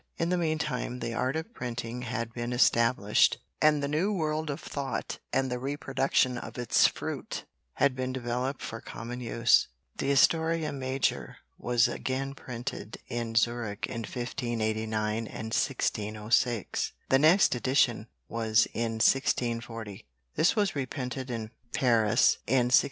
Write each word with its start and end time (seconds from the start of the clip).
In 0.17 0.29
the 0.29 0.37
meantime 0.37 0.97
the 0.97 1.13
art 1.13 1.35
of 1.35 1.53
printing 1.53 2.01
had 2.01 2.33
been 2.33 2.53
established 2.53 3.37
and 3.61 3.83
the 3.83 3.87
new 3.87 4.11
world 4.11 4.49
of 4.49 4.59
thought 4.59 5.19
and 5.31 5.51
the 5.51 5.59
reproduction 5.59 6.39
of 6.39 6.57
its 6.57 6.87
fruit, 6.87 7.45
had 7.73 7.95
been 7.95 8.11
developed 8.11 8.63
for 8.63 8.81
common 8.81 9.19
use. 9.19 9.67
The 9.97 10.07
Historia 10.07 10.71
Major 10.73 11.37
was 11.55 11.87
again 11.87 12.33
printed 12.33 12.97
in 13.09 13.35
Zurich 13.35 13.85
in 13.85 13.99
1589 14.01 15.27
and 15.27 15.53
1606. 15.53 16.93
The 17.09 17.19
next 17.19 17.53
English 17.53 17.61
edition 17.61 18.07
was 18.27 18.67
in 18.73 18.93
1640. 18.93 20.07
This 20.33 20.55
was 20.55 20.75
reprinted 20.75 21.29
in 21.29 21.51
Paris 21.73 22.39
in 22.47 22.73
1644. 22.73 22.79